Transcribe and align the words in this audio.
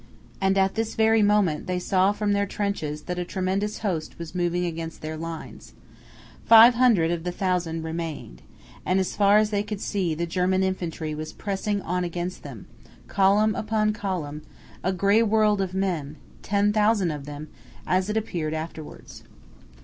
And 0.41 0.57
at 0.57 0.73
this 0.73 0.95
very 0.95 1.21
moment 1.21 1.67
they 1.67 1.77
saw 1.77 2.11
from 2.11 2.33
their 2.33 2.47
trenches 2.47 3.03
that 3.03 3.19
a 3.19 3.23
tremendous 3.23 3.81
host 3.85 4.17
was 4.17 4.33
moving 4.33 4.65
against 4.65 5.03
their 5.03 5.15
lines. 5.15 5.75
Five 6.43 6.73
hundred 6.73 7.11
of 7.11 7.23
the 7.23 7.31
thousand 7.31 7.83
remained, 7.83 8.41
and 8.83 8.99
as 8.99 9.15
far 9.15 9.37
as 9.37 9.51
they 9.51 9.61
could 9.61 9.79
see 9.79 10.15
the 10.15 10.25
German 10.25 10.63
infantry 10.63 11.13
was 11.13 11.33
pressing 11.33 11.83
on 11.83 12.03
against 12.03 12.41
them, 12.41 12.65
column 13.07 13.53
upon 13.53 13.93
column, 13.93 14.41
a 14.83 14.91
gray 14.91 15.21
world 15.21 15.61
of 15.61 15.75
men, 15.75 16.15
ten 16.41 16.73
thousand 16.73 17.11
of 17.11 17.25
them, 17.25 17.49
as 17.85 18.09
it 18.09 18.17
appeared 18.17 18.55
afterwards. 18.55 19.21